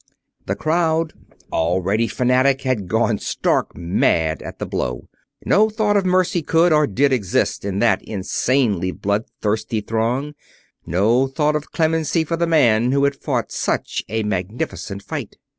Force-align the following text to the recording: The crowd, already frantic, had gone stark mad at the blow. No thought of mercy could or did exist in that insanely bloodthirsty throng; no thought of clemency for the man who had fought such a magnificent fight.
The 0.47 0.55
crowd, 0.55 1.13
already 1.53 2.07
frantic, 2.07 2.63
had 2.63 2.87
gone 2.87 3.19
stark 3.19 3.77
mad 3.77 4.41
at 4.41 4.57
the 4.57 4.65
blow. 4.65 5.09
No 5.45 5.69
thought 5.69 5.95
of 5.95 6.07
mercy 6.07 6.41
could 6.41 6.73
or 6.73 6.87
did 6.87 7.13
exist 7.13 7.63
in 7.63 7.77
that 7.81 8.01
insanely 8.01 8.89
bloodthirsty 8.91 9.79
throng; 9.81 10.33
no 10.87 11.27
thought 11.27 11.55
of 11.55 11.71
clemency 11.71 12.23
for 12.23 12.35
the 12.35 12.47
man 12.47 12.91
who 12.93 13.03
had 13.03 13.15
fought 13.15 13.51
such 13.51 14.03
a 14.09 14.23
magnificent 14.23 15.03
fight. 15.03 15.35